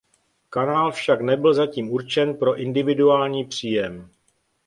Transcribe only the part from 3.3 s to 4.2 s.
příjem.